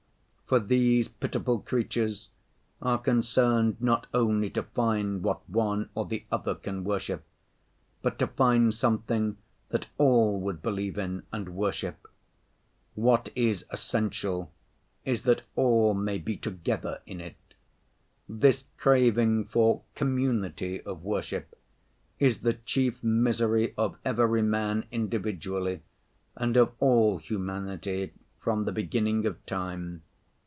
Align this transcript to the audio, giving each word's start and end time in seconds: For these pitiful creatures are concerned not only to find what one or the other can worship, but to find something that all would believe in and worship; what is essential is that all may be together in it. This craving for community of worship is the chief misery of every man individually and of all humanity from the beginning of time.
For 0.51 0.59
these 0.59 1.07
pitiful 1.07 1.59
creatures 1.59 2.29
are 2.81 2.97
concerned 2.97 3.77
not 3.79 4.07
only 4.13 4.49
to 4.49 4.63
find 4.63 5.23
what 5.23 5.49
one 5.49 5.89
or 5.95 6.05
the 6.05 6.25
other 6.29 6.55
can 6.55 6.83
worship, 6.83 7.23
but 8.01 8.19
to 8.19 8.27
find 8.27 8.73
something 8.73 9.37
that 9.69 9.87
all 9.97 10.41
would 10.41 10.61
believe 10.61 10.97
in 10.97 11.23
and 11.31 11.55
worship; 11.55 12.05
what 12.95 13.29
is 13.33 13.63
essential 13.69 14.51
is 15.05 15.21
that 15.23 15.43
all 15.55 15.93
may 15.93 16.17
be 16.17 16.35
together 16.35 16.99
in 17.05 17.21
it. 17.21 17.37
This 18.27 18.65
craving 18.77 19.45
for 19.45 19.83
community 19.95 20.81
of 20.81 21.01
worship 21.01 21.57
is 22.19 22.39
the 22.41 22.55
chief 22.55 23.01
misery 23.01 23.73
of 23.77 23.95
every 24.03 24.41
man 24.41 24.83
individually 24.91 25.81
and 26.35 26.57
of 26.57 26.73
all 26.81 27.19
humanity 27.19 28.11
from 28.41 28.65
the 28.65 28.73
beginning 28.73 29.25
of 29.25 29.45
time. 29.45 30.01